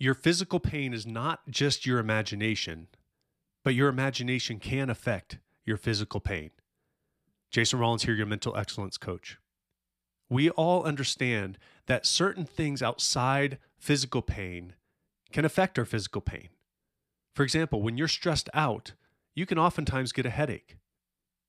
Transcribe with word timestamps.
Your 0.00 0.14
physical 0.14 0.60
pain 0.60 0.94
is 0.94 1.06
not 1.06 1.40
just 1.50 1.84
your 1.84 1.98
imagination, 1.98 2.86
but 3.64 3.74
your 3.74 3.88
imagination 3.88 4.60
can 4.60 4.90
affect 4.90 5.38
your 5.64 5.76
physical 5.76 6.20
pain. 6.20 6.50
Jason 7.50 7.80
Rollins 7.80 8.04
here, 8.04 8.14
your 8.14 8.26
mental 8.26 8.56
excellence 8.56 8.96
coach. 8.96 9.38
We 10.30 10.50
all 10.50 10.84
understand 10.84 11.58
that 11.86 12.06
certain 12.06 12.44
things 12.44 12.80
outside 12.80 13.58
physical 13.76 14.22
pain 14.22 14.74
can 15.32 15.44
affect 15.44 15.78
our 15.78 15.84
physical 15.84 16.20
pain. 16.20 16.50
For 17.34 17.42
example, 17.42 17.82
when 17.82 17.98
you're 17.98 18.08
stressed 18.08 18.48
out, 18.54 18.92
you 19.34 19.46
can 19.46 19.58
oftentimes 19.58 20.12
get 20.12 20.26
a 20.26 20.30
headache. 20.30 20.76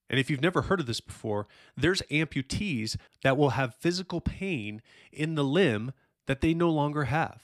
And 0.09 0.19
if 0.19 0.29
you've 0.29 0.41
never 0.41 0.63
heard 0.63 0.79
of 0.79 0.87
this 0.87 1.01
before, 1.01 1.45
there's 1.77 2.01
amputees 2.09 2.95
that 3.21 3.37
will 3.37 3.51
have 3.51 3.75
physical 3.75 4.21
pain 4.21 4.81
in 5.11 5.35
the 5.35 5.43
limb 5.43 5.91
that 6.25 6.41
they 6.41 6.55
no 6.55 6.71
longer 6.71 7.03
have 7.05 7.43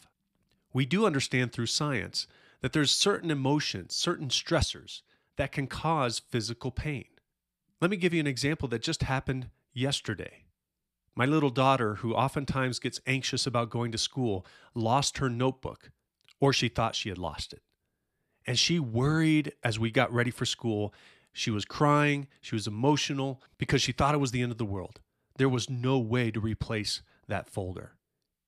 we 0.76 0.86
do 0.86 1.06
understand 1.06 1.54
through 1.54 1.68
science 1.68 2.28
that 2.60 2.74
there's 2.74 2.92
certain 2.92 3.32
emotions, 3.32 3.96
certain 3.96 4.28
stressors 4.28 5.04
that 5.38 5.54
can 5.54 5.68
cause 5.68 6.20
physical 6.20 6.70
pain. 6.70 7.06
Let 7.80 7.90
me 7.90 7.96
give 7.96 8.14
you 8.14 8.20
an 8.20 8.28
example 8.28 8.68
that 8.68 8.82
just 8.82 9.04
happened 9.04 9.48
yesterday. 9.74 10.44
My 11.16 11.26
little 11.26 11.50
daughter, 11.50 11.96
who 11.96 12.14
oftentimes 12.14 12.80
gets 12.80 13.00
anxious 13.08 13.48
about 13.48 13.70
going 13.70 13.94
to 13.94 13.98
school, 13.98 14.46
lost 14.74 15.20
her 15.20 15.30
notebook, 15.30 15.92
or 16.42 16.52
she 16.52 16.68
thought 16.68 16.94
she 16.94 17.08
had 17.08 17.18
lost 17.18 17.54
it. 17.54 17.62
And 18.46 18.60
she 18.60 18.78
worried 18.78 19.54
as 19.64 19.80
we 19.80 19.92
got 19.92 20.12
ready 20.12 20.32
for 20.32 20.46
school. 20.46 20.94
She 21.32 21.52
was 21.52 21.64
crying, 21.64 22.28
she 22.42 22.54
was 22.54 22.68
emotional 22.68 23.42
because 23.58 23.82
she 23.82 23.94
thought 23.94 24.14
it 24.14 24.20
was 24.20 24.32
the 24.32 24.42
end 24.42 24.52
of 24.52 24.58
the 24.58 24.66
world. 24.66 25.00
There 25.38 25.48
was 25.48 25.70
no 25.70 26.00
way 26.00 26.32
to 26.32 26.42
replace 26.42 27.02
that 27.30 27.48
folder. 27.48 27.94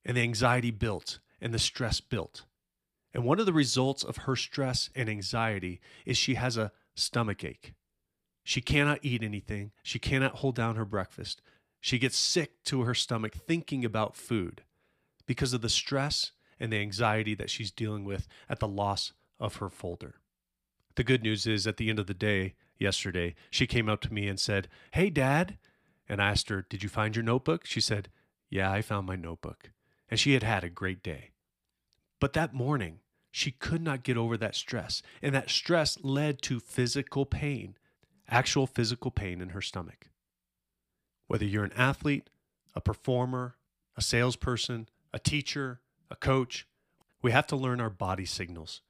And 0.03 0.17
the 0.17 0.22
anxiety 0.23 0.72
built 0.72 1.20
and 1.41 1.53
the 1.53 1.59
stress 1.59 2.02
built. 2.02 2.45
And 3.13 3.23
one 3.23 3.39
of 3.39 3.45
the 3.45 3.53
results 3.53 4.03
of 4.03 4.17
her 4.17 4.35
stress 4.35 4.89
and 4.95 5.09
anxiety 5.09 5.80
is 6.05 6.17
she 6.17 6.35
has 6.35 6.57
a 6.57 6.71
stomach 6.95 7.43
ache. 7.43 7.73
She 8.43 8.61
cannot 8.61 8.99
eat 9.02 9.23
anything. 9.23 9.71
She 9.83 9.99
cannot 9.99 10.35
hold 10.35 10.55
down 10.55 10.75
her 10.75 10.85
breakfast. 10.85 11.41
She 11.81 11.99
gets 11.99 12.17
sick 12.17 12.63
to 12.65 12.83
her 12.83 12.93
stomach 12.93 13.33
thinking 13.33 13.83
about 13.83 14.15
food 14.15 14.63
because 15.25 15.53
of 15.53 15.61
the 15.61 15.69
stress 15.69 16.31
and 16.59 16.71
the 16.71 16.77
anxiety 16.77 17.35
that 17.35 17.49
she's 17.49 17.71
dealing 17.71 18.03
with 18.03 18.27
at 18.49 18.59
the 18.59 18.67
loss 18.67 19.13
of 19.39 19.58
her 19.58 19.69
folder. 19.69 20.15
The 20.95 21.03
good 21.03 21.21
news 21.21 21.45
is 21.45 21.67
at 21.67 21.77
the 21.77 21.89
end 21.89 21.99
of 21.99 22.08
the 22.08 22.13
day, 22.13 22.55
yesterday, 22.80 23.35
she 23.52 23.67
came 23.67 23.89
up 23.89 24.02
to 24.02 24.13
me 24.13 24.27
and 24.27 24.39
said, 24.39 24.67
Hey, 24.91 25.09
Dad. 25.09 25.58
And 26.09 26.21
I 26.21 26.31
asked 26.31 26.49
her, 26.49 26.65
Did 26.67 26.83
you 26.83 26.89
find 26.89 27.15
your 27.15 27.23
notebook? 27.23 27.65
She 27.65 27.81
said, 27.81 28.09
Yeah, 28.49 28.71
I 28.71 28.81
found 28.81 29.05
my 29.05 29.15
notebook 29.15 29.71
and 30.09 30.19
she 30.19 30.33
had 30.33 30.44
had 30.44 30.63
a 30.63 30.69
great 30.69 31.03
day. 31.03 31.31
But 32.19 32.33
that 32.33 32.53
morning, 32.53 33.00
she 33.31 33.52
could 33.52 33.81
not 33.81 34.03
get 34.03 34.17
over 34.17 34.38
that 34.38 34.55
stress, 34.55 35.02
and 35.22 35.36
that 35.36 35.49
stress 35.49 35.97
led 36.02 36.41
to 36.44 36.59
physical 36.59 37.25
pain, 37.25 37.77
actual 38.30 38.66
physical 38.66 39.11
pain 39.11 39.41
in 39.41 39.49
her 39.49 39.61
stomach. 39.61 40.09
Whether 41.27 41.45
you're 41.45 41.66
an 41.66 41.73
athlete, 41.73 42.30
a 42.73 42.81
performer, 42.81 43.58
a 43.95 44.02
salesperson, 44.02 44.89
a 45.14 45.19
teacher, 45.19 45.81
a 46.09 46.16
coach, 46.16 46.67
we 47.21 47.31
have 47.31 47.47
to 47.47 47.55
learn 47.55 47.81
our 47.81 47.89
body 47.89 48.25
signals. 48.25 48.81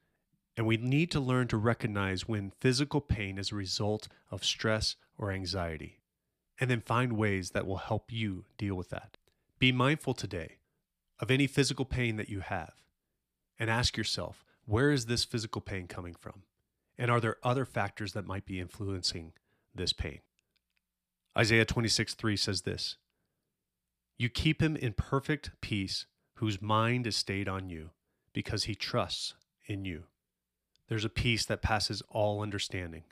And 0.56 0.66
we 0.66 0.76
need 0.76 1.10
to 1.12 1.20
learn 1.20 1.48
to 1.48 1.56
recognize 1.56 2.26
when 2.26 2.52
physical 2.58 3.00
pain 3.00 3.38
is 3.38 3.52
a 3.52 3.56
result 3.56 4.08
of 4.30 4.44
stress 4.44 4.96
or 5.16 5.30
anxiety, 5.30 6.00
and 6.60 6.70
then 6.70 6.80
find 6.80 7.12
ways 7.12 7.50
that 7.50 7.66
will 7.66 7.76
help 7.76 8.12
you 8.12 8.44
deal 8.56 8.74
with 8.74 8.90
that. 8.90 9.16
Be 9.58 9.72
mindful 9.72 10.14
today 10.14 10.57
of 11.20 11.30
any 11.30 11.46
physical 11.46 11.84
pain 11.84 12.16
that 12.16 12.28
you 12.28 12.40
have 12.40 12.74
and 13.58 13.70
ask 13.70 13.96
yourself, 13.96 14.44
where 14.64 14.90
is 14.90 15.06
this 15.06 15.24
physical 15.24 15.60
pain 15.60 15.86
coming 15.86 16.14
from? 16.14 16.42
And 16.96 17.10
are 17.10 17.20
there 17.20 17.36
other 17.42 17.64
factors 17.64 18.12
that 18.12 18.26
might 18.26 18.44
be 18.44 18.60
influencing 18.60 19.32
this 19.74 19.92
pain? 19.92 20.20
Isaiah 21.36 21.64
26 21.64 22.14
3 22.14 22.36
says 22.36 22.62
this 22.62 22.96
You 24.16 24.28
keep 24.28 24.60
him 24.62 24.76
in 24.76 24.92
perfect 24.92 25.52
peace, 25.60 26.06
whose 26.34 26.60
mind 26.60 27.06
is 27.06 27.16
stayed 27.16 27.48
on 27.48 27.70
you, 27.70 27.90
because 28.32 28.64
he 28.64 28.74
trusts 28.74 29.34
in 29.66 29.84
you. 29.84 30.04
There's 30.88 31.04
a 31.04 31.10
peace 31.10 31.44
that 31.46 31.62
passes 31.62 32.02
all 32.08 32.42
understanding, 32.42 33.04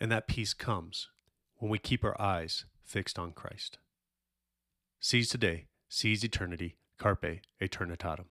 and 0.00 0.10
that 0.10 0.26
peace 0.26 0.54
comes 0.54 1.08
when 1.56 1.70
we 1.70 1.78
keep 1.78 2.04
our 2.04 2.20
eyes 2.20 2.64
fixed 2.84 3.18
on 3.18 3.32
Christ. 3.32 3.78
Seize 5.00 5.28
today, 5.28 5.66
seize 5.88 6.24
eternity, 6.24 6.76
Carpe 7.02 7.40
Eternitatem. 7.60 8.26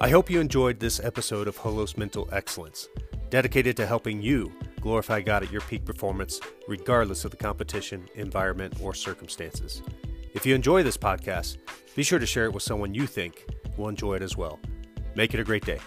I 0.00 0.08
hope 0.08 0.30
you 0.30 0.38
enjoyed 0.38 0.78
this 0.78 1.00
episode 1.00 1.48
of 1.48 1.58
Holos 1.58 1.98
Mental 1.98 2.28
Excellence, 2.30 2.86
dedicated 3.30 3.76
to 3.78 3.86
helping 3.86 4.22
you 4.22 4.52
glorify 4.80 5.20
God 5.20 5.42
at 5.42 5.50
your 5.50 5.62
peak 5.62 5.84
performance, 5.84 6.40
regardless 6.68 7.24
of 7.24 7.32
the 7.32 7.36
competition, 7.36 8.08
environment, 8.14 8.74
or 8.80 8.94
circumstances. 8.94 9.82
If 10.34 10.46
you 10.46 10.54
enjoy 10.54 10.84
this 10.84 10.96
podcast, 10.96 11.56
be 11.96 12.04
sure 12.04 12.20
to 12.20 12.26
share 12.26 12.44
it 12.44 12.52
with 12.52 12.62
someone 12.62 12.94
you 12.94 13.08
think 13.08 13.44
will 13.76 13.88
enjoy 13.88 14.14
it 14.14 14.22
as 14.22 14.36
well. 14.36 14.60
Make 15.16 15.34
it 15.34 15.40
a 15.40 15.44
great 15.44 15.66
day. 15.66 15.80